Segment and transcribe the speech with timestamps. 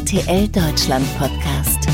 [0.00, 1.86] RTL Deutschland Podcast.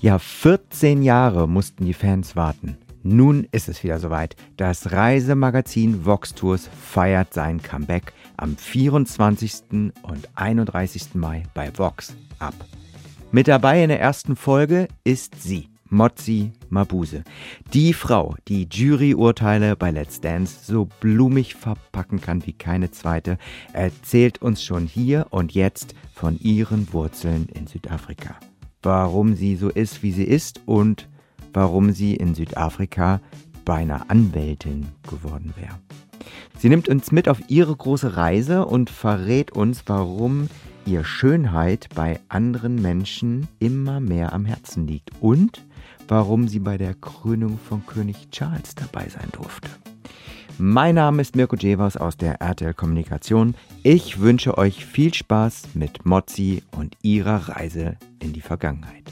[0.00, 2.76] Ja, 14 Jahre mussten die Fans warten.
[3.02, 4.36] Nun ist es wieder soweit.
[4.58, 9.92] Das Reisemagazin Vox Tours feiert sein Comeback am 24.
[10.02, 11.14] und 31.
[11.14, 12.54] Mai bei Vox ab.
[13.32, 17.24] Mit dabei in der ersten Folge ist sie, Mozzi Mabuse.
[17.72, 23.38] Die Frau, die Juryurteile bei Let's Dance so blumig verpacken kann wie keine zweite,
[23.72, 28.36] erzählt uns schon hier und jetzt von ihren Wurzeln in Südafrika.
[28.82, 31.08] Warum sie so ist, wie sie ist und
[31.52, 33.20] warum sie in Südafrika
[33.64, 35.78] beinahe Anwältin geworden wäre.
[36.58, 40.48] Sie nimmt uns mit auf ihre große Reise und verrät uns, warum
[40.86, 45.65] ihr Schönheit bei anderen Menschen immer mehr am Herzen liegt und
[46.08, 49.68] warum sie bei der Krönung von König Charles dabei sein durfte.
[50.58, 53.54] Mein Name ist Mirko Jevers aus der RTL Kommunikation.
[53.82, 59.04] Ich wünsche euch viel Spaß mit Mozzi und ihrer Reise in die Vergangenheit.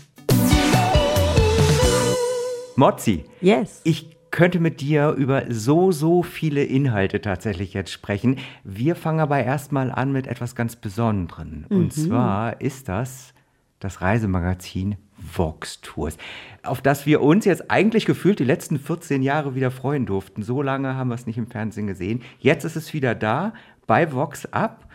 [2.76, 3.24] Mozzi.
[3.40, 3.82] Yes.
[3.84, 8.38] Ich könnte mit dir über so, so viele Inhalte tatsächlich jetzt sprechen.
[8.64, 11.66] Wir fangen aber erstmal an mit etwas ganz Besonderem.
[11.68, 13.34] Und zwar ist das
[13.80, 14.96] das Reisemagazin
[15.32, 16.16] Vox Tours,
[16.62, 20.42] auf das wir uns jetzt eigentlich gefühlt die letzten 14 Jahre wieder freuen durften.
[20.42, 22.22] So lange haben wir es nicht im Fernsehen gesehen.
[22.38, 23.54] Jetzt ist es wieder da
[23.86, 24.86] bei Vox Up.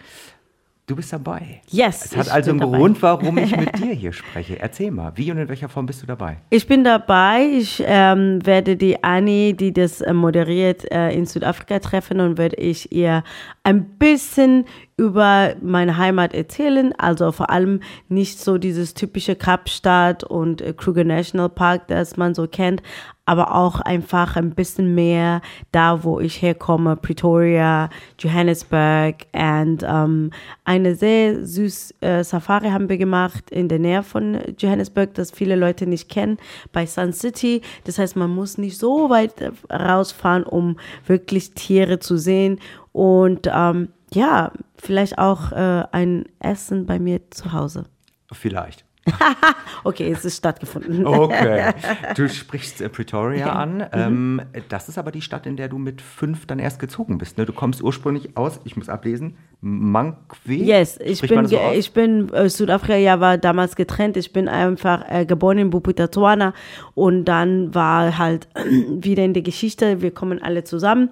[0.89, 1.61] Du bist dabei.
[1.69, 2.77] Yes, Es hat also einen dabei.
[2.77, 4.59] Grund, warum ich mit dir hier spreche.
[4.59, 6.37] Erzähl mal, wie und in welcher Form bist du dabei?
[6.49, 7.45] Ich bin dabei.
[7.45, 12.55] Ich ähm, werde die Annie, die das äh, moderiert, äh, in Südafrika treffen und werde
[12.55, 13.23] ich ihr
[13.61, 14.65] ein bisschen
[14.97, 16.91] über meine Heimat erzählen.
[16.97, 22.33] Also vor allem nicht so dieses typische Kapstadt und äh, Kruger National Park, das man
[22.33, 22.81] so kennt,
[23.29, 30.31] aber auch einfach ein bisschen mehr da, wo ich herkomme, Pretoria, Johannesburg und ähm,
[30.63, 35.55] eine sehr süß äh, Safari haben wir gemacht in der Nähe von Johannesburg, das viele
[35.55, 36.39] Leute nicht kennen,
[36.71, 37.61] bei Sun City.
[37.83, 42.59] Das heißt, man muss nicht so weit äh, rausfahren, um wirklich Tiere zu sehen
[42.93, 47.85] und ähm, ja, vielleicht auch äh, ein Essen bei mir zu Hause.
[48.31, 48.88] Vielleicht.
[49.83, 51.05] Okay, es ist stattgefunden.
[51.05, 51.73] Okay.
[52.15, 53.85] Du sprichst äh, Pretoria an.
[53.93, 57.37] Ähm, das ist aber die Stadt, in der du mit fünf dann erst gezogen bist.
[57.37, 57.45] Ne?
[57.45, 60.53] Du kommst ursprünglich aus, ich muss ablesen, Mankwe.
[60.53, 64.17] Yes, ich Spricht bin, so ich bin, äh, Südafrika ja war damals getrennt.
[64.17, 66.53] Ich bin einfach äh, geboren in Buputatuana
[66.93, 68.47] und dann war halt
[68.89, 71.09] wieder in der Geschichte, wir kommen alle zusammen.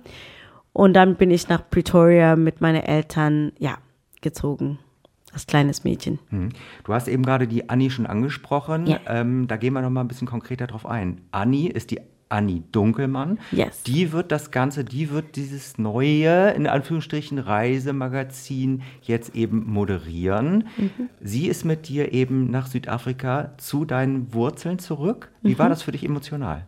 [0.73, 3.77] Und dann bin ich nach Pretoria mit meinen Eltern, ja,
[4.21, 4.77] gezogen.
[5.37, 6.17] Als kleines Mädchen.
[6.31, 6.49] Mhm.
[6.83, 8.87] Du hast eben gerade die Anni schon angesprochen.
[8.87, 8.99] Ja.
[9.07, 11.21] Ähm, da gehen wir noch mal ein bisschen konkreter drauf ein.
[11.29, 11.99] Anni ist die
[12.29, 13.37] Anni Dunkelmann.
[13.51, 13.83] Yes.
[13.83, 20.67] Die wird das Ganze, die wird dieses neue, in Anführungsstrichen, Reisemagazin jetzt eben moderieren.
[20.75, 21.09] Mhm.
[21.21, 25.29] Sie ist mit dir eben nach Südafrika zu deinen Wurzeln zurück.
[25.43, 25.59] Wie Mhm.
[25.59, 26.65] war das für dich emotional?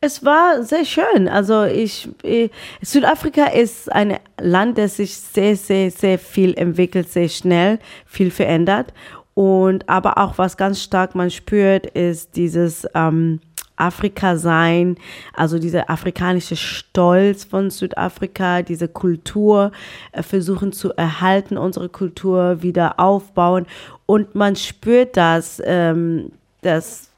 [0.00, 1.28] Es war sehr schön.
[1.28, 2.48] Also ich, äh,
[2.82, 8.92] Südafrika ist ein Land, das sich sehr, sehr, sehr viel entwickelt, sehr schnell, viel verändert.
[9.34, 13.40] Und aber auch was ganz stark man spürt, ist dieses ähm,
[13.76, 14.96] Afrika-Sein,
[15.34, 19.72] also dieser afrikanische Stolz von Südafrika, diese Kultur,
[20.12, 23.66] äh, versuchen zu erhalten, unsere Kultur wieder aufbauen.
[24.06, 26.32] Und man spürt das, ähm,
[26.62, 27.10] dass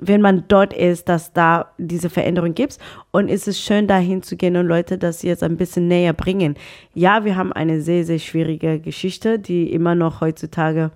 [0.00, 2.78] wenn man dort ist, dass da diese Veränderung gibt.
[3.10, 6.56] Und es ist schön, dahin zu gehen und Leute das jetzt ein bisschen näher bringen.
[6.94, 10.90] Ja, wir haben eine sehr, sehr schwierige Geschichte, die immer noch heutzutage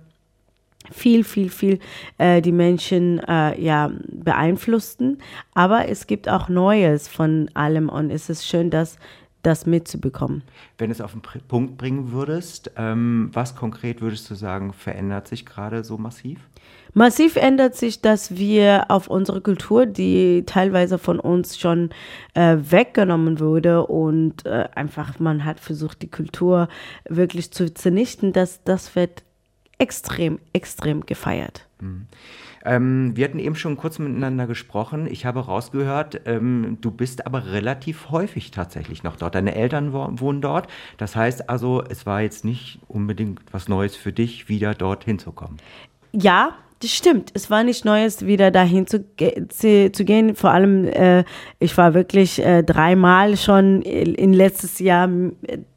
[0.91, 1.79] viel, viel, viel
[2.17, 5.19] äh, die Menschen äh, ja, beeinflussten.
[5.53, 8.97] Aber es gibt auch Neues von allem und es ist schön, das,
[9.43, 10.43] das mitzubekommen.
[10.77, 15.27] Wenn du es auf den Punkt bringen würdest, ähm, was konkret würdest du sagen, verändert
[15.27, 16.39] sich gerade so massiv?
[16.93, 21.91] Massiv ändert sich, dass wir auf unsere Kultur, die teilweise von uns schon
[22.33, 26.67] äh, weggenommen wurde und äh, einfach man hat versucht, die Kultur
[27.07, 29.23] wirklich zu zernichten, dass das wird
[29.77, 31.67] extrem, extrem gefeiert.
[32.69, 35.07] Ähm, wir hatten eben schon kurz miteinander gesprochen.
[35.09, 39.33] Ich habe rausgehört, ähm, du bist aber relativ häufig tatsächlich noch dort.
[39.33, 40.67] Deine Eltern wo wohnen dort.
[40.97, 45.31] Das heißt also, es war jetzt nicht unbedingt was Neues für dich, wieder dorthin zu
[45.31, 45.57] kommen.
[46.11, 47.31] Ja, das stimmt.
[47.33, 49.03] Es war nicht Neues, wieder dahin zu,
[49.49, 50.35] zu, zu gehen.
[50.35, 51.25] Vor allem, äh,
[51.59, 55.09] ich war wirklich äh, dreimal schon in, letztes Jahr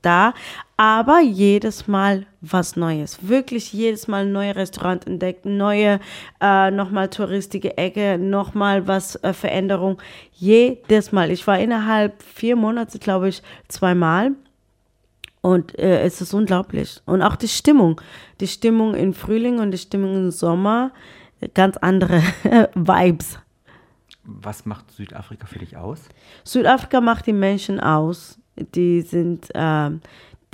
[0.01, 0.33] da.
[0.77, 3.19] Aber jedes Mal was Neues.
[3.29, 5.99] Wirklich jedes Mal ein neues Restaurant entdeckt, neue,
[6.41, 9.99] äh, nochmal touristische Ecke, nochmal was äh, Veränderung.
[10.33, 11.33] Jedes Mal.
[11.33, 14.33] Ich war innerhalb vier Monate, glaube ich, zweimal.
[15.43, 17.03] Und äh, es ist unglaublich.
[17.05, 18.01] Und auch die Stimmung.
[18.41, 20.93] Die Stimmung im Frühling und die Stimmung im Sommer,
[21.53, 22.23] ganz andere
[22.75, 23.39] Vibes.
[24.25, 26.09] Was macht Südafrika für dich aus?
[26.45, 28.39] Südafrika macht die Menschen aus.
[28.57, 30.01] Die sind, ähm,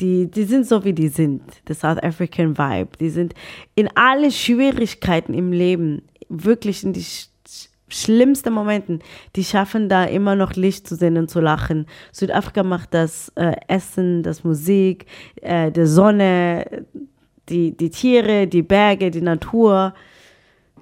[0.01, 1.43] die, die sind so, wie die sind.
[1.69, 2.97] The South African Vibe.
[2.99, 3.35] Die sind
[3.75, 7.05] in alle Schwierigkeiten im Leben, wirklich in die
[7.89, 9.01] schlimmsten Momenten,
[9.37, 11.87] die schaffen da immer noch Licht zu sehen und zu lachen.
[12.13, 15.07] Südafrika macht das äh, Essen, das Musik,
[15.43, 16.87] äh, die Sonne,
[17.49, 19.95] die, die Tiere, die Berge, die Natur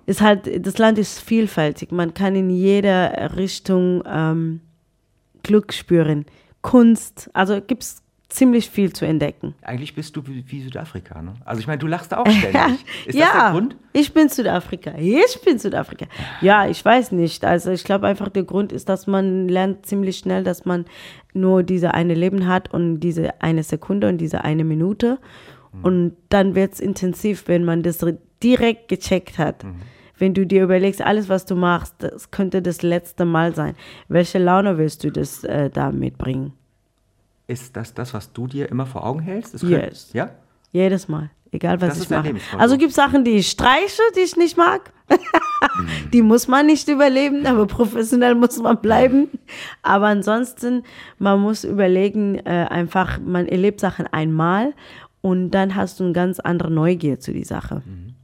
[0.06, 1.90] ist halt, das Land ist vielfältig.
[1.90, 4.60] Man kann in jeder Richtung ähm,
[5.42, 6.26] Glück spüren.
[6.62, 9.54] Kunst, also gibt es ziemlich viel zu entdecken.
[9.62, 11.34] Eigentlich bist du wie, Südafrika, ne?
[11.44, 12.84] Also ich meine, du lachst auch ständig.
[13.06, 13.76] Ist ja, das der Grund?
[13.92, 14.94] ich bin Südafrika.
[14.98, 16.06] Ich bin Südafrika.
[16.40, 17.44] Ja, ich weiß nicht.
[17.44, 20.86] Also ich glaube einfach, der Grund ist, dass man lernt ziemlich schnell, dass man
[21.34, 25.18] nur diese eine Leben hat und diese eine Sekunde und diese eine Minute.
[25.72, 25.84] Mhm.
[25.84, 28.04] Und dann wird es intensiv, wenn man das
[28.42, 29.64] direkt gecheckt hat.
[29.64, 29.76] Mhm
[30.18, 33.74] wenn du dir überlegst, alles, was du machst, das könnte das letzte Mal sein.
[34.08, 36.52] Welche Laune willst du das äh, da mitbringen?
[37.46, 39.54] Ist das das, was du dir immer vor Augen hältst?
[39.54, 40.12] Das yes.
[40.12, 40.30] ja?
[40.72, 41.30] Jedes Mal.
[41.52, 42.34] Egal, was das ich mache.
[42.58, 44.92] Also gibt es Sachen, die ich streiche, die ich nicht mag.
[46.12, 49.28] die muss man nicht überleben, aber professionell muss man bleiben.
[49.82, 50.82] Aber ansonsten,
[51.18, 54.74] man muss überlegen, äh, einfach, man erlebt Sachen einmal
[55.22, 57.82] und dann hast du eine ganz andere Neugier zu die Sache.
[57.86, 58.14] Mhm.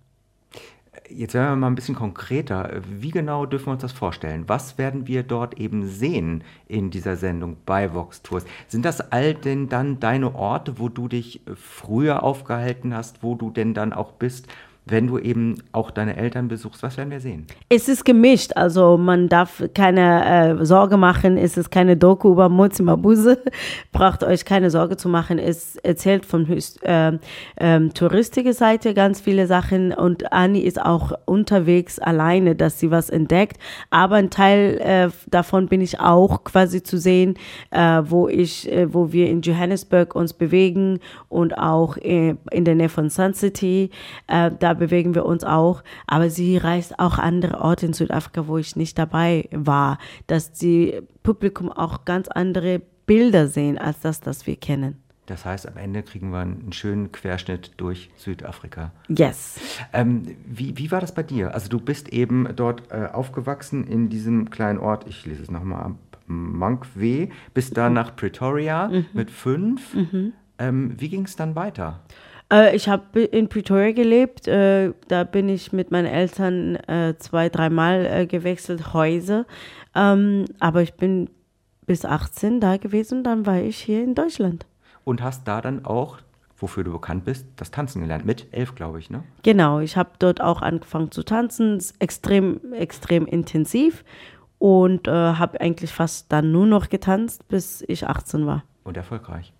[1.09, 2.83] Jetzt werden wir mal ein bisschen konkreter.
[2.87, 4.45] Wie genau dürfen wir uns das vorstellen?
[4.49, 8.45] Was werden wir dort eben sehen in dieser Sendung bei Vox Tours?
[8.69, 13.51] Sind das all denn dann deine Orte, wo du dich früher aufgehalten hast, wo du
[13.51, 14.49] denn dann auch bist?
[14.85, 16.83] Wenn du eben auch deine Eltern besuchst?
[16.83, 17.47] Was werden wir sehen?
[17.69, 22.49] Es ist gemischt, also man darf keine äh, Sorge machen, es ist keine Doku über
[22.49, 23.39] Mutzi Mabuse,
[23.93, 27.13] braucht euch keine Sorge zu machen, es erzählt von höchst äh,
[27.57, 29.93] äh, touristischer Seite ganz viele Sachen.
[29.93, 33.59] Und Anni ist auch unterwegs alleine, dass sie was entdeckt,
[33.91, 37.35] aber ein Teil äh, davon bin ich auch quasi zu sehen,
[37.71, 40.99] äh, wo ich, äh, wo wir in Johannesburg uns bewegen
[41.29, 43.91] und auch in der Nähe von Sun City,
[44.27, 45.83] da bewegen wir uns auch.
[46.07, 51.01] Aber sie reist auch andere Orte in Südafrika, wo ich nicht dabei war, dass die
[51.23, 55.03] Publikum auch ganz andere Bilder sehen als das, das wir kennen.
[55.27, 58.93] Das heißt, am Ende kriegen wir einen schönen Querschnitt durch Südafrika.
[59.09, 59.59] Yes.
[59.93, 61.55] Ähm, wie, wie war das bei dir?
[61.55, 65.85] Also du bist eben dort äh, aufgewachsen in diesem kleinen Ort, ich lese es nochmal
[65.85, 65.97] ab,
[66.27, 69.07] Mankwe, bist dann nach Pretoria mhm.
[69.13, 69.95] mit fünf.
[69.95, 70.33] Mhm.
[70.59, 72.01] Ähm, wie ging es dann weiter?
[72.53, 74.47] Äh, ich habe in Pretoria gelebt.
[74.47, 79.47] Äh, da bin ich mit meinen Eltern äh, zwei, dreimal äh, gewechselt, Häuser.
[79.95, 81.31] Ähm, aber ich bin
[81.87, 84.67] bis 18 da gewesen und dann war ich hier in Deutschland.
[85.05, 86.19] Und hast da dann auch,
[86.57, 88.25] wofür du bekannt bist, das Tanzen gelernt.
[88.25, 89.25] Mit elf, glaube ich, ne?
[89.43, 94.05] Genau, ich habe dort auch angefangen zu tanzen, extrem, extrem intensiv
[94.59, 98.63] und äh, habe eigentlich fast dann nur noch getanzt, bis ich 18 war.
[98.85, 99.53] Und erfolgreich?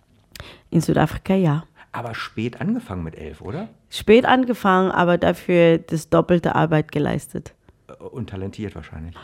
[0.69, 1.63] In Südafrika, ja.
[1.93, 3.69] Aber spät angefangen mit elf, oder?
[3.89, 7.53] Spät angefangen, aber dafür das doppelte Arbeit geleistet.
[7.87, 9.15] Äh, und talentiert wahrscheinlich.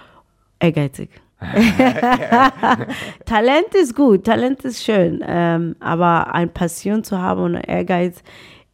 [0.60, 1.10] Ehrgeizig.
[3.26, 8.22] Talent ist gut, Talent ist schön, ähm, aber eine Passion zu haben und Ehrgeiz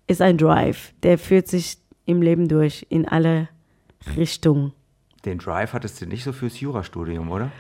[0.08, 3.50] ist ein Drive, der führt sich im Leben durch, in alle
[4.18, 4.74] Richtungen.
[5.26, 7.52] Den Drive hattest du nicht so fürs Jurastudium, oder?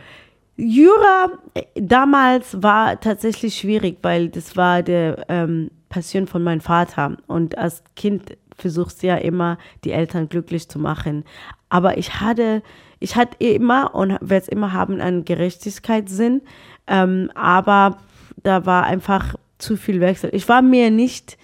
[0.58, 7.16] Jura äh, damals war tatsächlich schwierig, weil das war der ähm, Passion von meinem Vater.
[7.26, 11.24] Und als Kind versuchst du ja immer, die Eltern glücklich zu machen.
[11.70, 12.64] Aber ich hatte,
[13.00, 16.42] ich hatte immer und werde es immer haben einen Gerechtigkeitssinn.
[16.88, 18.00] Ähm, aber
[18.44, 20.32] da war einfach zu viel Wechsel.
[20.34, 21.38] Ich war mir nicht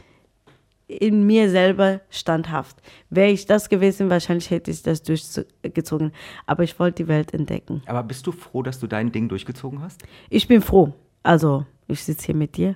[0.88, 2.76] in mir selber standhaft.
[3.10, 6.12] Wäre ich das gewesen, wahrscheinlich hätte ich das durchgezogen.
[6.46, 7.84] Aber ich wollte die Welt entdecken.
[7.86, 10.04] Aber bist du froh, dass du dein Ding durchgezogen hast?
[10.30, 10.92] Ich bin froh.
[11.24, 12.76] Also, ich sitze hier mit dir.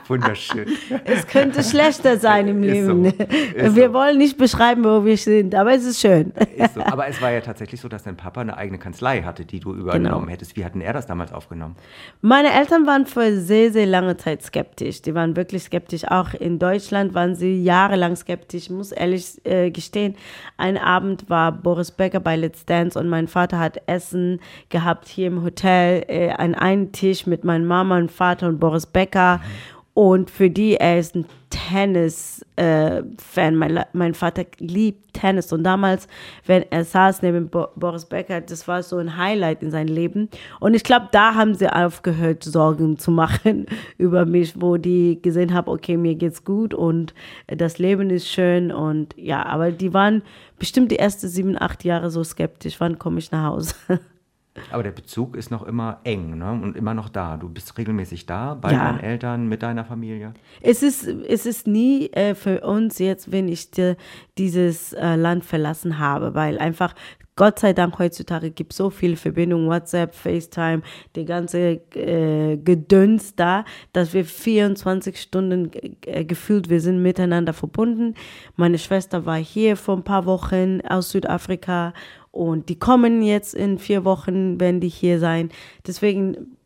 [0.11, 0.67] Wunderschön.
[1.05, 3.05] Es könnte schlechter sein im Leben.
[3.05, 3.75] So.
[3.75, 3.93] wir so.
[3.93, 6.33] wollen nicht beschreiben, wo wir sind, aber es ist schön.
[6.55, 6.81] Ist so.
[6.81, 9.73] Aber es war ja tatsächlich so, dass dein Papa eine eigene Kanzlei hatte, die du
[9.73, 10.27] übernommen genau.
[10.27, 10.57] hättest.
[10.57, 11.75] Wie hatten er das damals aufgenommen?
[12.21, 15.01] Meine Eltern waren für sehr, sehr lange Zeit skeptisch.
[15.01, 16.05] Die waren wirklich skeptisch.
[16.05, 18.63] Auch in Deutschland waren sie jahrelang skeptisch.
[18.63, 20.15] Ich muss ehrlich äh, gestehen,
[20.57, 25.27] ein Abend war Boris Becker bei Let's Dance und mein Vater hat Essen gehabt hier
[25.27, 29.37] im Hotel äh, an einem Tisch mit meiner Mama und Vater und Boris Becker.
[29.37, 29.80] Mhm.
[29.93, 33.55] Und für die, er ist ein Tennis-Fan.
[33.55, 35.51] mein, La- mein Vater liebt Tennis.
[35.51, 36.07] Und damals,
[36.45, 40.29] wenn er saß neben Bo Boris Becker, das war so ein Highlight in seinem Leben.
[40.61, 43.65] Und ich glaube, da haben sie aufgehört, Sorgen zu machen
[43.97, 47.13] über mich, wo die gesehen haben, okay, mir geht's gut und
[47.47, 48.71] das Leben ist schön.
[48.71, 50.21] Und ja, aber die waren
[50.57, 52.79] bestimmt die ersten sieben, acht Jahre so skeptisch.
[52.79, 53.75] Wann komme ich nach Hause?
[54.71, 56.51] Aber der Bezug ist noch immer eng ne?
[56.51, 57.37] und immer noch da.
[57.37, 58.85] Du bist regelmäßig da bei Ja.
[58.85, 60.33] deinen Eltern, mit deiner Familie.
[60.61, 63.95] Es ist, es ist nie äh, für uns jetzt, wenn ich die,
[64.37, 66.93] dieses äh, Land verlassen habe, weil einfach,
[67.41, 70.83] Gott sei Dank, heutzutage gibt es so viel Verbindung, WhatsApp, FaceTime,
[71.15, 75.71] die ganze äh, Gedöns da, dass wir 24 Stunden
[76.05, 78.13] äh, gefühlt, wir sind miteinander verbunden.
[78.57, 81.95] Meine Schwester war hier vor ein paar Wochen aus Südafrika
[82.29, 85.49] und die kommen jetzt in vier Wochen, wenn die hier sein.
[85.87, 86.57] Deswegen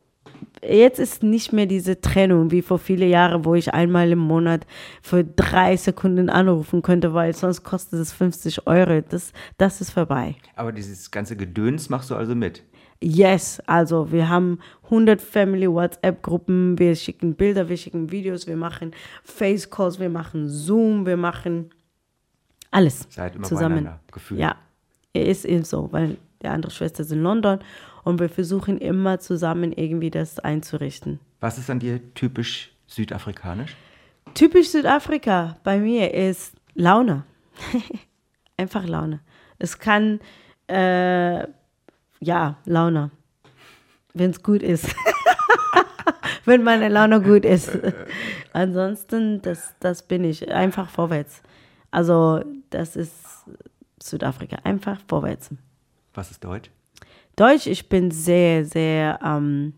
[0.69, 4.65] jetzt ist nicht mehr diese Trennung wie vor viele Jahren, wo ich einmal im Monat
[5.01, 9.01] für drei Sekunden anrufen könnte, weil sonst kostet es 50 Euro.
[9.07, 10.35] Das, das ist vorbei.
[10.55, 12.63] Aber dieses ganze Gedöns machst du also mit.
[13.01, 18.91] Yes, also wir haben 100 Family WhatsApp-Gruppen, wir schicken Bilder, wir schicken Videos, wir machen
[19.23, 21.71] Face Calls, wir machen Zoom, wir machen
[22.71, 23.89] alles Seid immer zusammen.
[24.11, 24.39] gefühlt.
[24.39, 24.55] Ja,
[25.13, 27.59] ist eben so, weil die andere Schwester ist in London
[28.05, 31.19] und wir versuchen immer zusammen irgendwie das einzurichten.
[31.41, 33.75] Was ist an dir typisch südafrikanisch?
[34.35, 37.23] Typisch Südafrika bei mir ist Laune.
[38.57, 39.21] Einfach Laune.
[39.57, 40.19] Es kann,
[40.67, 41.47] äh,
[42.19, 43.11] ja, Laune.
[44.13, 44.95] Wenn es gut ist.
[46.45, 47.71] Wenn meine Laune gut ist.
[48.53, 50.47] Ansonsten, das, das bin ich.
[50.51, 51.41] Einfach vorwärts.
[51.89, 53.45] Also, das ist
[54.01, 54.57] Südafrika.
[54.63, 55.49] Einfach vorwärts.
[56.13, 56.69] Was ist Deutsch?
[57.35, 59.73] Deutsch, ich bin sehr, sehr, ähm,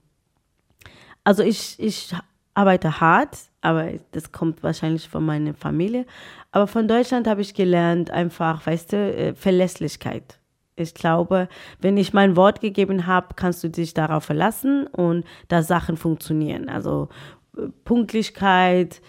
[1.24, 2.14] also ich, ich
[2.54, 6.06] arbeite hart, aber das kommt wahrscheinlich von meiner Familie.
[6.52, 10.40] Aber von Deutschland habe ich gelernt, einfach, weißt du, äh, Verlässlichkeit.
[10.76, 11.50] Ich glaube,
[11.82, 16.70] wenn ich mein Wort gegeben habe, kannst du dich darauf verlassen und dass Sachen funktionieren.
[16.70, 17.10] Also
[17.58, 19.02] äh, Punktlichkeit,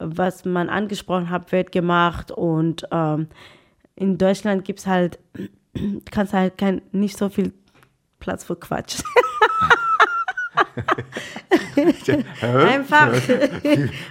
[0.00, 3.28] was man angesprochen hat, wird gemacht und ähm,
[3.94, 5.20] in Deutschland gibt es halt,
[6.10, 7.52] kannst halt kein, nicht so viel
[8.22, 9.02] Platz für Quatsch.
[12.40, 13.10] Einfach,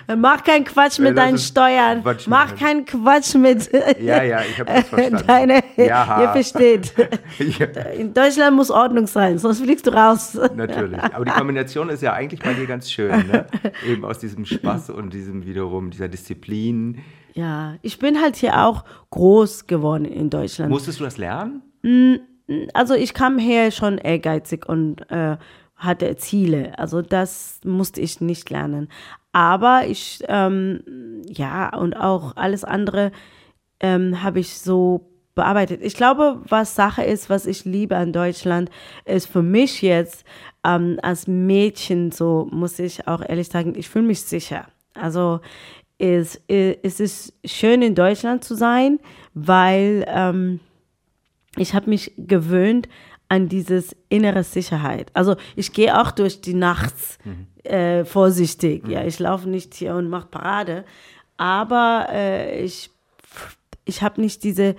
[0.18, 2.02] mach keinen Quatsch mit deinen Steuern.
[2.04, 3.70] Quatsch Mach keinen Quatsch mit
[4.02, 5.24] Ja, ja, ich habe das verstanden.
[5.28, 6.22] deine, Ja.
[6.22, 6.94] ihr versteht.
[7.40, 10.38] Ja, In Deutschland muss Ordnung sein, sonst fliegst du raus.
[10.56, 11.02] natürlich.
[11.02, 13.46] Aber die Kombination ist ja eigentlich bei dir ganz schön, ne?
[13.88, 17.00] Eben aus diesem Spaß und diesem wiederum, dieser Disziplin.
[17.34, 20.70] Ja, ich bin halt hier auch groß geworden in Deutschland.
[20.70, 21.62] Musstest du das lernen?
[22.74, 25.38] Also ich kam her schon ehrgeizig und äh,
[25.76, 26.78] hatte Ziele.
[26.78, 28.90] Also das musste ich nicht lernen.
[29.32, 33.12] Aber ich, ähm, ja, und auch alles andere
[33.80, 35.82] ähm, habe ich so bearbeitet.
[35.82, 38.70] Ich glaube, was Sache ist, was ich liebe an Deutschland,
[39.06, 40.26] ist für mich jetzt
[40.64, 44.68] ähm, als Mädchen, so muss ich auch ehrlich sagen, ich fühle mich sicher.
[44.94, 45.40] Also
[45.98, 49.00] es, es ist schön in Deutschland zu sein,
[49.34, 50.60] weil ähm,
[51.58, 52.88] ich habe mich gewöhnt
[53.28, 55.10] an dieses innere Sicherheit.
[55.14, 57.18] Also ich gehe auch durch die Nachts
[57.64, 58.88] äh, vorsichtig.
[58.88, 60.86] Ja, ich laufe nicht hier und mache Parade,
[61.38, 62.92] aber äh, ich
[63.86, 64.76] ich habe nicht diese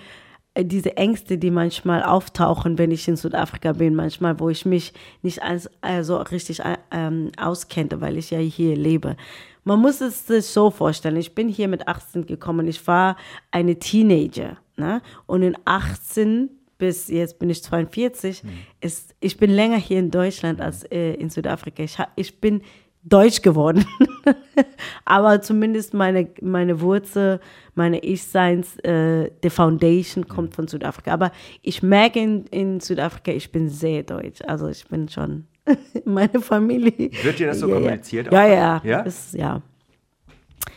[0.54, 4.92] äh, diese Ängste, die manchmal auftauchen, wenn ich in Südafrika bin, manchmal, wo ich mich
[5.22, 9.16] nicht als, also richtig äh, ähm, auskennte, weil ich ja hier lebe.
[9.64, 13.16] Man muss es sich so vorstellen, ich bin hier mit 18 gekommen, ich war
[13.50, 14.58] eine Teenager.
[14.76, 15.00] Ne?
[15.26, 16.50] Und in 18
[16.82, 18.42] bis jetzt bin ich 42,
[18.80, 21.80] ist, ich bin länger hier in Deutschland als äh, in Südafrika.
[21.84, 22.60] Ich, ich bin
[23.04, 23.84] deutsch geworden.
[25.04, 27.38] Aber zumindest meine, meine Wurzel,
[27.76, 31.12] meine Ich-Seins, äh, die Foundation kommt von Südafrika.
[31.12, 31.30] Aber
[31.62, 34.40] ich merke in, in Südafrika, ich bin sehr deutsch.
[34.44, 35.46] Also ich bin schon
[36.04, 37.10] meine Familie.
[37.22, 37.80] Wird dir das so Ja, ja.
[37.80, 38.32] kommuniziert?
[38.32, 38.48] Ja, auch?
[38.48, 38.82] ja.
[38.84, 39.00] Ja?
[39.02, 39.62] Ist, ja.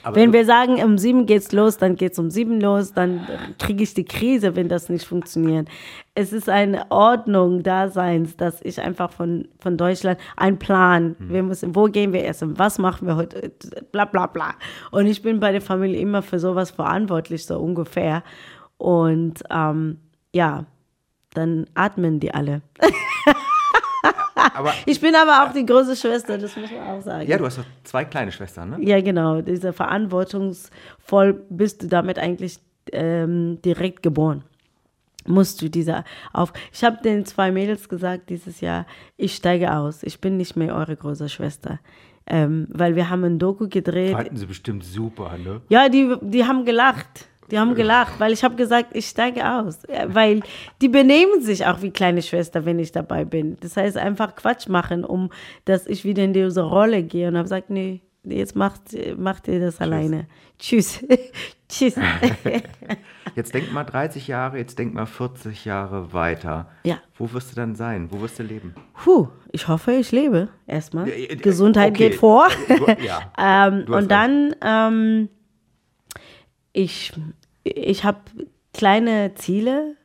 [0.04, 3.28] Aber Wenn wir sagen, um sieben geht's los, dann geht's um sieben los, dann
[3.58, 5.68] kriege ich die Krise, wenn das nicht funktioniert.
[6.14, 11.76] Es ist eine Ordnung Daseins, dass ich einfach von, von Deutschland einen Plan, wir müssen,
[11.76, 13.52] wo gehen wir essen, was machen wir heute,
[13.92, 14.54] bla bla bla.
[14.92, 18.24] Und ich bin bei der Familie immer für sowas verantwortlich, so ungefähr.
[18.78, 19.98] Und ähm,
[20.34, 20.66] ja,
[21.34, 22.62] dann atmen die alle.
[24.54, 27.30] aber, Ich bin aber auch die große Schwester, das muss man auch sagen.
[27.30, 28.78] ja, du hast doch zwei kleine Schwestern, ne?
[28.82, 29.42] Ja, genau.
[29.42, 32.60] Dieser verantwortungsvoll bist du damit eigentlich
[32.92, 34.44] ähm, direkt geboren.
[35.28, 36.54] Musst du dieser auf.
[36.72, 38.86] Ich habe den zwei Mädels gesagt dieses Jahr,
[39.18, 40.04] ich steige aus.
[40.04, 41.80] Ich bin nicht mehr eure große Schwester.
[42.28, 44.14] Ähm, weil wir haben ein Doku gedreht.
[44.14, 45.62] Fanden sie bestimmt super, ne?
[45.70, 47.28] Ja, die, die haben gelacht.
[47.52, 49.80] Die haben gelacht, weil ich habe gesagt, ich steige aus.
[50.08, 50.42] Weil
[50.82, 53.58] die benehmen sich auch wie kleine Schwester, wenn ich dabei bin.
[53.62, 55.30] Das heißt, einfach Quatsch machen, um
[55.66, 57.28] dass ich wieder in diese Rolle gehe.
[57.28, 58.82] Und habe gesagt, nee, jetzt macht,
[59.18, 60.26] macht ihr das alleine.
[60.58, 61.04] Tschüss.
[61.70, 61.96] Tschüss.
[63.36, 66.70] Jetzt denk mal 30 Jahre, jetzt denk mal 40 Jahre weiter.
[66.86, 67.00] Ja.
[67.18, 68.08] Wo wirst du dann sein?
[68.10, 68.74] Wo wirst du leben?
[69.04, 71.10] Puh, ich hoffe, ich lebe erstmal.
[71.10, 72.10] Ja, ja, Gesundheit okay.
[72.10, 72.48] geht vor.
[72.70, 73.34] Du- ja,
[73.68, 75.30] ähm, und dann, ähm,
[76.76, 77.14] ich,
[77.64, 78.20] ich habe
[78.74, 79.96] kleine Ziele.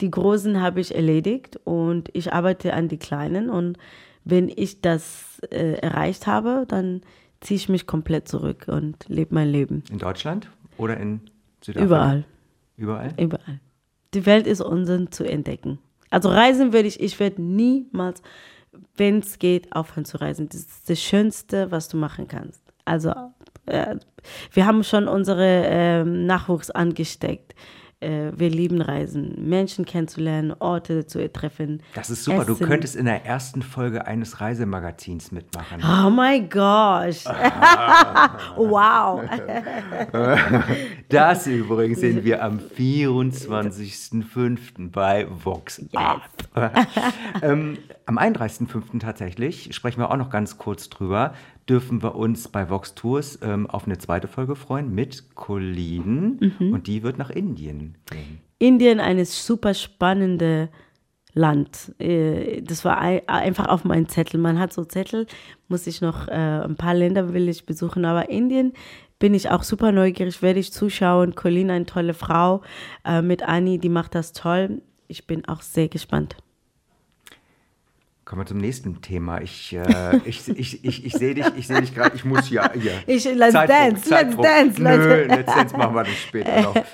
[0.00, 3.48] Die großen habe ich erledigt und ich arbeite an die kleinen.
[3.48, 3.78] Und
[4.24, 7.00] wenn ich das äh, erreicht habe, dann
[7.40, 9.84] ziehe ich mich komplett zurück und lebe mein Leben.
[9.90, 11.20] In Deutschland oder in
[11.62, 11.86] Südafrika?
[11.86, 12.24] Überall.
[12.76, 13.14] Überall?
[13.16, 13.60] Überall.
[14.12, 15.78] Die Welt ist unseren zu entdecken.
[16.10, 18.22] Also reisen würde ich, ich werde niemals,
[18.96, 20.48] wenn es geht, aufhören zu reisen.
[20.48, 22.62] Das ist das Schönste, was du machen kannst.
[22.84, 23.12] Also
[23.66, 23.96] äh,
[24.52, 27.54] wir haben schon unsere ähm, Nachwuchs angesteckt.
[27.98, 31.82] Äh, wir lieben Reisen, Menschen kennenzulernen, Orte zu treffen.
[31.94, 32.44] Das ist super.
[32.44, 32.66] Du Essen.
[32.66, 35.82] könntest in der ersten Folge eines Reisemagazins mitmachen.
[35.82, 37.24] Oh my gosh.
[38.56, 39.22] wow.
[41.08, 44.90] Das übrigens sehen wir am 24.05.
[44.90, 46.20] bei Vox Art.
[47.42, 49.00] ähm, am 31.05.
[49.00, 51.32] tatsächlich, sprechen wir auch noch ganz kurz drüber,
[51.68, 56.54] dürfen wir uns bei Vox Tours ähm, auf eine zweite Folge freuen mit Colleen.
[56.58, 56.72] Mhm.
[56.72, 58.40] Und die wird nach Indien gehen.
[58.58, 60.68] Indien eine super spannende
[61.34, 61.94] Land.
[61.98, 64.40] Äh, Das war ei- einfach auf meinem Zettel.
[64.40, 65.26] Man hat so Zettel,
[65.68, 68.72] muss ich noch, äh, ein paar Länder will ich besuchen, aber Indien
[69.18, 71.34] bin ich auch super neugierig, werde ich zuschauen.
[71.34, 72.62] Colleen, eine tolle Frau,
[73.04, 74.82] äh, mit Anni, die macht das toll.
[75.08, 76.36] Ich bin auch sehr gespannt.
[78.26, 79.40] Kommen wir zum nächsten Thema.
[79.40, 82.68] Ich, äh, ich, ich, ich, ich sehe dich, ich sehe dich gerade, ich muss ja
[82.72, 82.90] hier.
[83.06, 84.42] Ich- let's Zeitdruck, dance, let's Zeitdruck.
[84.44, 86.74] dance, Nö, let's dance machen wir das später noch.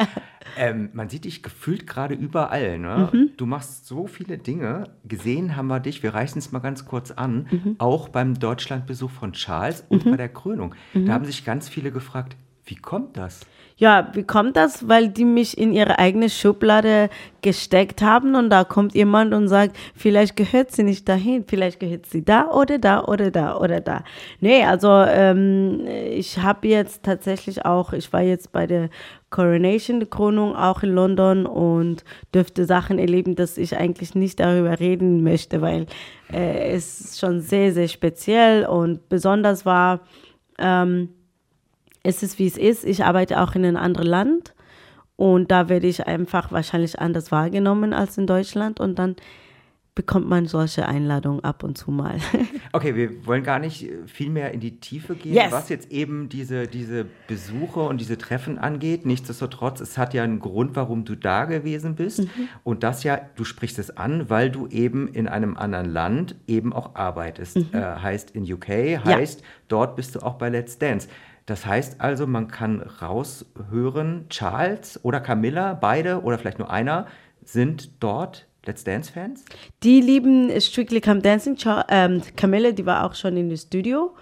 [0.59, 2.79] Ähm, man sieht dich gefühlt gerade überall.
[2.79, 3.09] Ne?
[3.11, 3.30] Mhm.
[3.39, 4.91] Du machst so viele Dinge.
[5.09, 7.76] Gesehen haben wir dich, wir reißen es mal ganz kurz an, Mhm.
[7.78, 10.75] auch beim Deutschlandbesuch von Charles und bei der Krönung.
[10.93, 11.06] Mhm.
[11.06, 13.41] Da haben sich ganz viele gefragt, wie kommt das?
[13.77, 14.89] Ja, wie kommt das?
[14.89, 19.77] Weil die mich in ihre eigene Schublade gesteckt haben und da kommt jemand und sagt,
[19.97, 24.05] vielleicht gehört sie nicht dahin, vielleicht gehört sie da oder da oder da oder da.
[24.39, 28.89] Nee, also ähm, ich habe jetzt tatsächlich auch, ich war jetzt bei der
[29.31, 34.79] Coronation, der Krönung, auch in London und dürfte Sachen erleben, dass ich eigentlich nicht darüber
[34.79, 35.87] reden möchte, weil
[36.33, 40.03] äh, es schon sehr, sehr speziell und besonders war,
[40.59, 41.09] ähm,
[42.02, 42.84] es ist, wie es ist.
[42.84, 44.54] Ich arbeite auch in einem anderen Land
[45.17, 49.17] und da werde ich einfach wahrscheinlich anders wahrgenommen als in Deutschland und dann
[49.95, 52.17] bekommt man solche Einladungen ab und zu mal.
[52.75, 55.52] Okay, wir wollen gar nicht äh, viel mehr in die Tiefe gehen, Yes.
[55.52, 59.04] was jetzt eben diese, diese Besuche und diese Treffen angeht.
[59.04, 62.21] Nichtsdestotrotz, es hat ja einen Grund, warum du da gewesen bist.
[62.21, 62.49] Mhm.
[62.65, 66.73] Und das ja, du sprichst es an, weil du eben in einem anderen Land eben
[66.73, 67.56] auch arbeitest.
[67.56, 67.69] Mhm.
[67.73, 71.08] Äh, heißt in UK, heißt dort bist du auch bei Let's Dance.
[71.47, 77.07] Das heißt also, man kann raushören, Charles oder Camilla, beide oder vielleicht nur einer,
[77.45, 79.45] sind dort Let's Dance-Fans?
[79.83, 81.57] Die lieben Strictly Come Dancing.
[81.57, 84.15] Cha- Ähm, Camille, die war auch schon in dem Studio.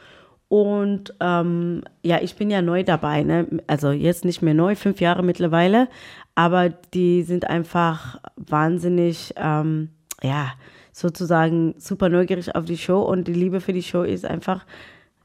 [0.49, 3.23] Und ähm, ja, ich bin ja neu dabei.
[3.23, 3.47] Ne?
[3.67, 5.89] Also jetzt nicht mehr neu, fünf Jahre mittlerweile.
[6.35, 9.91] Aber die sind einfach wahnsinnig, ähm,
[10.23, 10.53] ja,
[10.93, 13.03] sozusagen super neugierig auf die Show.
[13.03, 14.65] Und die Liebe für die Show ist einfach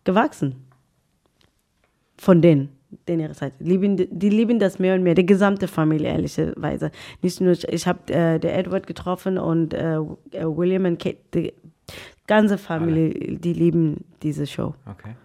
[0.03, 0.65] gewachsen.
[2.17, 2.69] Von denen,
[3.07, 3.63] den ihrer Seite.
[3.63, 6.91] Lieben, die lieben das mehr und mehr, die gesamte Familie, ehrlicherweise.
[7.21, 9.99] Nicht nur, ich habe äh, der Edward getroffen und äh,
[10.31, 11.53] William und Kate, die
[12.27, 14.73] ganze Familie, die lieben diese Show.
[14.89, 15.15] Okay.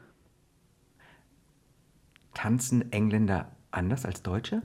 [2.34, 4.62] Tanzen Engländer anders als Deutsche?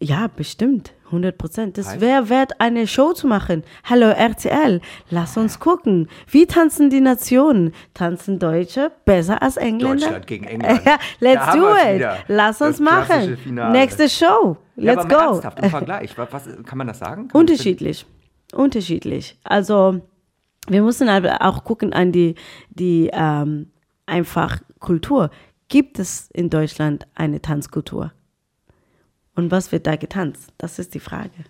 [0.00, 1.78] Ja, bestimmt, 100 Prozent.
[1.78, 3.62] Das wäre wert, eine Show zu machen.
[3.84, 4.80] Hallo RTL,
[5.10, 6.08] lass uns gucken.
[6.28, 7.72] Wie tanzen die Nationen?
[7.94, 9.94] Tanzen Deutsche besser als Engländer?
[10.06, 10.80] Deutschland gegen England.
[10.84, 11.94] Ja, let's Da do it.
[11.96, 12.16] wieder.
[12.28, 13.36] Lass uns machen.
[13.36, 13.72] Finale.
[13.72, 14.56] Nächste Show.
[14.76, 15.32] Ja, Let's aber mal go.
[15.32, 16.18] ernsthaft, im Vergleich.
[16.18, 17.28] Was, was, kann man das sagen?
[17.28, 18.04] Kann Unterschiedlich.
[18.52, 19.38] Unterschiedlich.
[19.44, 20.00] Also
[20.68, 22.34] wir müssen aber auch gucken an die,
[22.70, 23.70] die ähm,
[24.06, 25.30] einfach Kultur.
[25.68, 28.12] Gibt es in Deutschland eine Tanzkultur?
[29.34, 30.52] Und was wird da getanzt?
[30.58, 31.44] Das ist die Frage.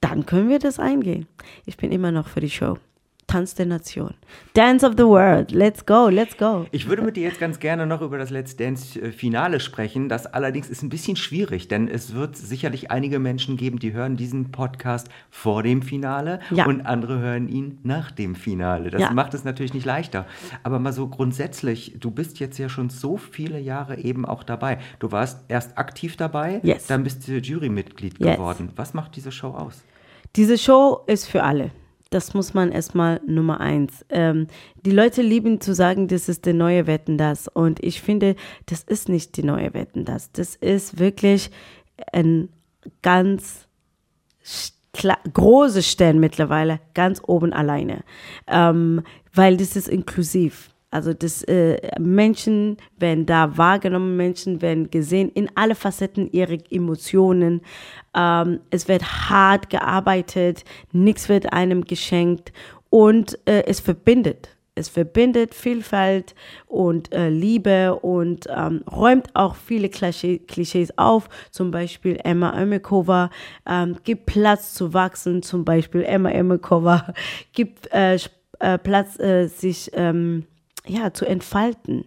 [0.00, 1.26] Dann können wir das eingehen.
[1.64, 2.78] Ich bin immer noch für die Show.
[3.26, 4.14] Tanz der Nation.
[4.54, 5.50] Dance of the World.
[5.50, 6.66] Let's go, let's go.
[6.70, 10.08] Ich würde mit dir jetzt ganz gerne noch über das Let's Dance-Finale sprechen.
[10.08, 14.16] Das allerdings ist ein bisschen schwierig, denn es wird sicherlich einige Menschen geben, die hören
[14.16, 16.66] diesen Podcast vor dem Finale Ja.
[16.66, 18.90] und andere hören ihn nach dem Finale.
[18.90, 19.10] Das Ja.
[19.12, 20.26] macht es natürlich nicht leichter.
[20.62, 24.78] Aber mal so grundsätzlich, du bist jetzt ja schon so viele Jahre eben auch dabei.
[24.98, 26.86] Du warst erst aktiv dabei, Yes.
[26.86, 28.36] dann bist du Jurymitglied Yes.
[28.36, 28.70] geworden.
[28.76, 29.82] Was macht diese Show aus?
[30.36, 31.70] Diese Show ist für alle.
[32.14, 34.04] Das muss man erstmal Nummer eins.
[34.08, 34.46] Ähm,
[34.86, 37.48] die Leute lieben zu sagen, das ist der neue Wetten das.
[37.48, 40.30] Und ich finde, das ist nicht die neue Wetten das.
[40.30, 41.50] Das ist wirklich
[42.12, 42.50] ein
[43.02, 43.66] ganz
[44.94, 48.04] kla- große Stellen mittlerweile ganz oben alleine,
[48.46, 50.70] ähm, weil das ist inklusiv.
[50.94, 57.62] Also das äh, Menschen werden da wahrgenommen, Menschen werden gesehen in alle Facetten ihrer Emotionen.
[58.14, 62.52] Ähm, es wird hart gearbeitet, nichts wird einem geschenkt
[62.90, 64.50] und äh, es verbindet.
[64.76, 66.36] Es verbindet Vielfalt
[66.68, 71.28] und äh, Liebe und ähm, räumt auch viele Klischee, Klischees auf.
[71.50, 73.30] Zum Beispiel Emma Ömekova
[73.68, 75.42] ähm, gibt Platz zu wachsen.
[75.42, 77.12] Zum Beispiel Emma Ömekova
[77.52, 78.16] gibt äh,
[78.60, 80.44] äh, Platz, äh, sich ähm,
[80.86, 82.04] ja, zu entfalten.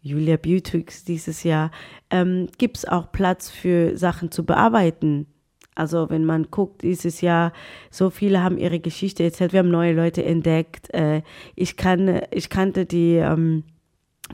[0.00, 1.70] Julia Beautix dieses Jahr
[2.10, 5.26] ähm, gibt es auch Platz für Sachen zu bearbeiten.
[5.74, 7.52] Also wenn man guckt, dieses Jahr,
[7.90, 10.92] so viele haben ihre Geschichte erzählt, wir haben neue Leute entdeckt.
[10.92, 11.22] Äh,
[11.56, 13.64] ich, kann, ich kannte die, ähm,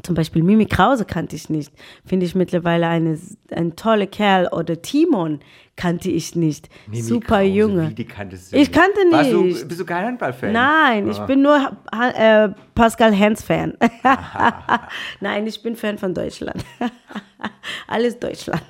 [0.03, 1.73] zum Beispiel Mimi Krause kannte ich nicht.
[2.05, 3.19] Finde ich mittlerweile eine,
[3.53, 4.49] ein toller Kerl.
[4.53, 5.41] Oder Timon
[5.77, 6.69] kannte ich nicht.
[6.87, 7.91] Mimi Super Krause, Junge.
[7.91, 8.73] Wie, die kanntest du Ich nicht.
[8.73, 9.69] kannte Warst du, nicht.
[9.69, 10.53] bist du kein Handballfan?
[10.53, 11.27] Nein, ich Ah.
[11.27, 13.77] bin nur äh, Pascal Hens-Fan.
[15.21, 16.65] Nein, ich bin Fan von Deutschland.
[17.87, 18.63] Alles Deutschland.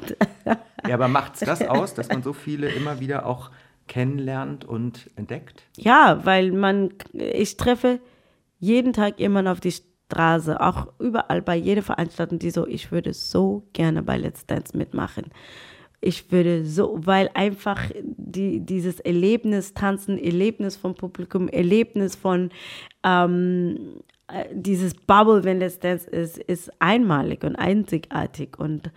[0.89, 3.51] Ja, aber macht's das aus, dass man so viele immer wieder auch
[3.87, 5.63] kennenlernt und entdeckt?
[5.77, 8.01] Ja, weil man, ich treffe
[8.61, 9.75] jeden Tag jemanden auf die
[10.11, 14.77] Straße, auch überall bei jeder Veranstaltung, die so, ich würde so gerne bei Let's Dance
[14.77, 15.27] mitmachen.
[16.01, 22.51] Ich würde so, weil einfach die, dieses Erlebnis tanzen, Erlebnis vom Publikum, Erlebnis von
[23.05, 28.59] ähm, äh, dieses Bubble, wenn Let's Dance ist, ist einmalig und einzigartig.
[28.59, 28.91] Und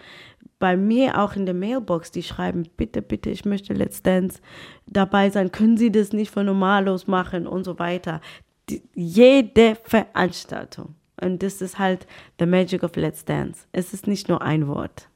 [0.60, 4.40] bei mir auch in der Mailbox, die schreiben, bitte, bitte, ich möchte Let's Dance
[4.88, 5.52] dabei sein.
[5.52, 8.22] Können Sie das nicht von Normalos machen und so weiter.
[8.70, 10.96] Die, jede Veranstaltung.
[11.24, 12.06] Und das ist halt
[12.40, 13.66] the magic of Let's Dance.
[13.72, 15.10] Es ist nicht nur ein Wort.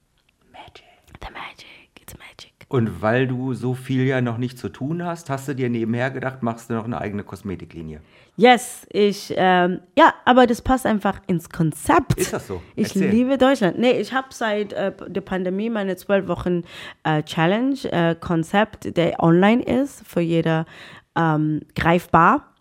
[0.51, 0.85] Magic.
[1.21, 2.53] The magic, it's magic.
[2.69, 6.11] Und weil du so viel ja noch nicht zu tun hast, hast du dir nebenher
[6.11, 8.01] gedacht, machst du noch eine eigene Kosmetiklinie.
[8.35, 12.15] Yes, ich, ähm, ja, aber das passt einfach ins Konzept.
[12.15, 12.61] Ist das so?
[12.75, 13.09] Ich Erzähl.
[13.09, 13.79] liebe Deutschland.
[13.79, 16.63] Nee, ich habe seit äh, der Pandemie meine zwölf Wochen
[17.03, 20.65] äh, Challenge, äh, Konzept, der online ist, für jeder
[21.15, 22.53] ähm, greifbar.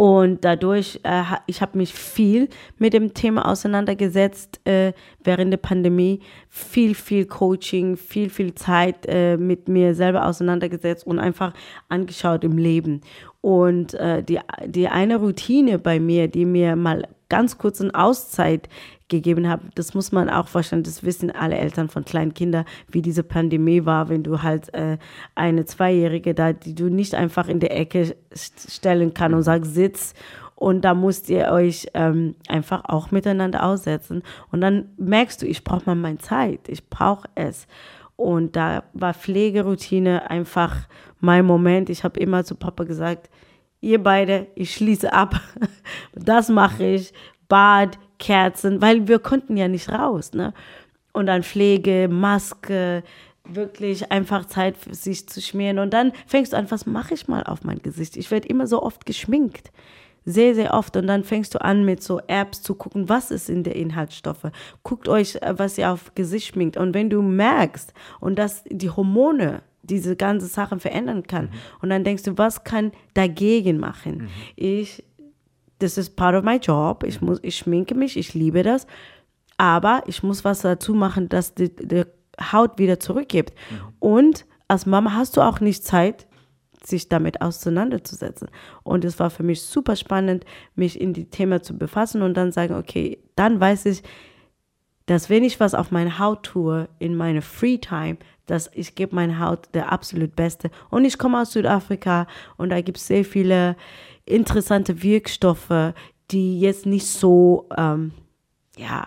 [0.00, 6.20] Und dadurch, äh, ich habe mich viel mit dem Thema auseinandergesetzt äh, während der Pandemie.
[6.48, 11.52] Viel, viel Coaching, viel, viel Zeit äh, mit mir selber auseinandergesetzt und einfach
[11.90, 13.02] angeschaut im Leben.
[13.42, 18.70] Und äh, die, die eine Routine bei mir, die mir mal ganz kurz eine Auszeit
[19.10, 23.02] gegeben hat, das muss man auch verstehen, das wissen alle Eltern von kleinen Kindern, wie
[23.02, 24.96] diese Pandemie war, wenn du halt äh,
[25.34, 29.74] eine Zweijährige da, die du nicht einfach in der Ecke st- stellen kann und sagst,
[29.74, 30.14] sitz
[30.54, 35.64] und da müsst ihr euch ähm, einfach auch miteinander aussetzen und dann merkst du, ich
[35.64, 37.66] brauche mal meine Zeit, ich brauche es
[38.16, 40.76] und da war Pflegeroutine einfach
[41.20, 41.88] mein Moment.
[41.90, 43.30] Ich habe immer zu Papa gesagt,
[43.80, 45.40] ihr beide, ich schließe ab.
[46.14, 47.12] Das mache ich.
[47.48, 50.32] Bad, Kerzen, weil wir konnten ja nicht raus.
[50.32, 50.54] Ne?
[51.12, 53.02] Und dann Pflege, Maske,
[53.44, 55.80] wirklich einfach Zeit für sich zu schmieren.
[55.80, 58.16] Und dann fängst du an, was mache ich mal auf mein Gesicht?
[58.16, 59.72] Ich werde immer so oft geschminkt.
[60.24, 60.96] Sehr, sehr oft.
[60.96, 64.50] Und dann fängst du an, mit so Apps zu gucken, was ist in der Inhaltsstoffe.
[64.82, 66.76] Guckt euch, äh, was ihr auf Gesicht schminkt.
[66.76, 71.48] Und wenn du merkst und dass die Hormone diese ganze Sachen verändern kann,
[71.80, 74.28] und dann denkst du, was kann dagegen machen?
[74.54, 75.02] Ich,
[75.80, 77.04] das ist part of my job.
[77.04, 78.86] Ich muss, ich schminke mich, ich liebe das.
[79.56, 82.04] Aber ich muss was dazu machen, dass die, die
[82.40, 83.52] Haut wieder zurückgibt.
[83.98, 86.26] Und als Mama hast du auch nicht Zeit,
[86.82, 88.48] sich damit auseinanderzusetzen.
[88.82, 92.52] Und es war für mich super spannend, mich in die Thema zu befassen und dann
[92.52, 94.02] sagen, okay, dann weiß ich,
[95.06, 98.16] dass wenn ich was auf meine Haut tue, in meine Free Time,
[98.46, 100.70] dass ich gebe meine Haut der absolut Beste.
[100.88, 103.76] Und ich komme aus Südafrika und da gibt es sehr viele
[104.24, 105.94] interessante Wirkstoffe,
[106.30, 108.12] die jetzt nicht so, ähm,
[108.76, 109.04] ja,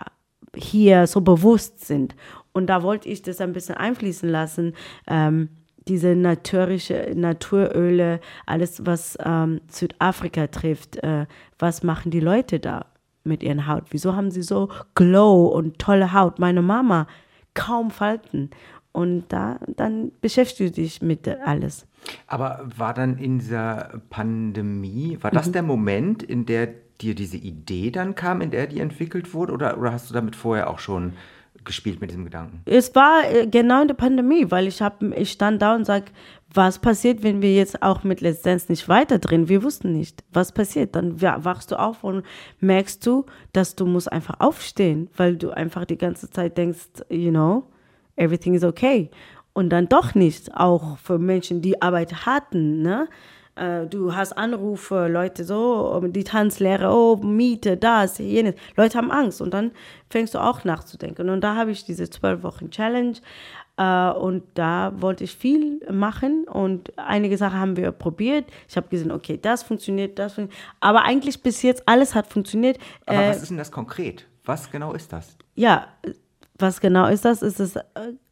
[0.54, 2.14] hier so bewusst sind.
[2.52, 4.74] Und da wollte ich das ein bisschen einfließen lassen.
[5.06, 5.48] Ähm,
[5.88, 11.26] diese natürliche Naturöle, alles was ähm, Südafrika trifft, äh,
[11.58, 12.86] was machen die Leute da
[13.24, 13.84] mit ihren Haut?
[13.90, 16.38] Wieso haben sie so Glow und tolle Haut?
[16.38, 17.06] Meine Mama
[17.54, 18.50] kaum Falten.
[18.94, 21.84] Und da, dann beschäftigst du dich mit alles.
[22.28, 25.52] Aber war dann in dieser Pandemie, war das mhm.
[25.52, 26.68] der Moment, in der
[27.00, 29.52] dir diese Idee dann kam, in der die entwickelt wurde?
[29.52, 31.14] Oder, oder hast du damit vorher auch schon
[31.64, 32.62] gespielt mit diesem Gedanken?
[32.66, 36.06] Es war äh, genau in der Pandemie, weil ich, hab, ich stand da und sage,
[36.52, 39.48] was passiert, wenn wir jetzt auch mit Dance nicht weiter drehen?
[39.48, 40.94] Wir wussten nicht, was passiert.
[40.94, 42.24] Dann wachst du auf und
[42.60, 47.32] merkst du, dass du musst einfach aufstehen, weil du einfach die ganze Zeit denkst, you
[47.32, 47.64] know,
[48.16, 49.10] everything is okay.
[49.52, 53.08] Und dann doch nicht, auch für Menschen, die Arbeit hatten, ne?
[53.56, 58.54] Äh, du hast Anrufe, Leute so, die Tanzlehrer, oh, Miete, das, jenes.
[58.76, 59.70] Leute haben Angst und dann
[60.10, 61.30] fängst du auch nachzudenken.
[61.30, 63.14] Und da habe ich diese zwölf Wochen Challenge
[63.76, 68.46] äh, und da wollte ich viel machen und einige Sachen haben wir probiert.
[68.68, 70.74] Ich habe gesehen, okay, das funktioniert, das funktioniert.
[70.80, 72.78] Aber eigentlich bis jetzt alles hat funktioniert.
[73.06, 74.26] Aber äh, was ist denn das konkret?
[74.44, 75.36] Was genau ist das?
[75.54, 75.86] Ja,
[76.64, 77.42] was genau ist das?
[77.42, 77.82] Ist es äh,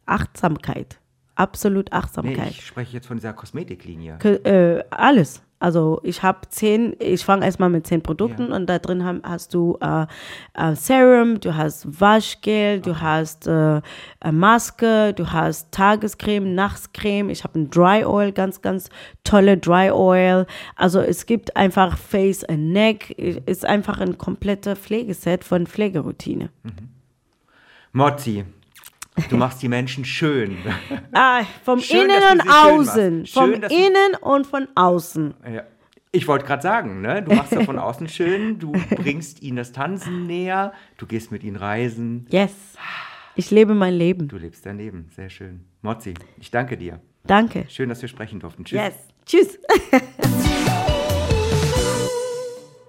[0.07, 0.99] Achtsamkeit
[1.35, 2.37] absolut Achtsamkeit.
[2.37, 4.19] Nee, ich spreche jetzt von dieser Kosmetiklinie.
[4.23, 5.43] Äh, alles.
[5.59, 8.57] Also ich habe zehn, ich fange erstmal mit zehn Produkten ja.
[8.57, 10.07] und da drin haben, hast du äh,
[10.55, 12.81] äh, Serum, du hast Waschgel, okay.
[12.81, 13.81] du hast äh,
[14.33, 17.31] Maske, du hast Tagescreme, Nachtscreme.
[17.31, 18.89] Ich habe ein Dry Oil, ganz, ganz
[19.23, 20.47] tolle Dry Oil.
[20.75, 26.51] Also es gibt einfach Face and Neck, ist einfach ein kompletter Pflegeset von Pflegeroutine.
[26.65, 27.02] Mhm.
[27.93, 28.45] Mozzi,
[29.29, 30.57] Du machst die Menschen schön.
[31.13, 33.27] Ah, vom schön, Innen und Außen.
[33.27, 35.35] Schön, vom Innen und von außen.
[35.53, 35.65] Ja.
[36.11, 37.23] Ich wollte gerade sagen, ne?
[37.23, 41.43] du machst ja von außen schön, du bringst ihnen das Tanzen näher, du gehst mit
[41.43, 42.27] ihnen reisen.
[42.31, 42.53] Yes.
[43.35, 44.29] Ich lebe mein Leben.
[44.29, 45.65] Du lebst dein Leben, sehr schön.
[45.81, 47.01] Mozzi, ich danke dir.
[47.25, 47.65] Danke.
[47.69, 48.65] Schön, dass wir sprechen durften.
[48.65, 48.79] Tschüss.
[48.79, 48.95] Yes.
[49.25, 49.59] Tschüss.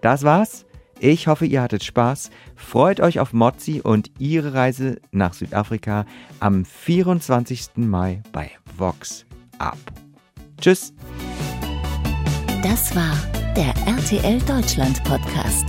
[0.01, 0.65] das war's.
[1.03, 2.29] Ich hoffe, ihr hattet Spaß.
[2.55, 6.05] Freut euch auf Mozzi und ihre Reise nach Südafrika
[6.39, 7.71] am 24.
[7.75, 9.25] Mai bei Vox
[9.59, 9.77] Up.
[10.61, 10.93] Tschüss.
[12.63, 13.17] Das war
[13.53, 15.65] der RTL Deutschland Podcast.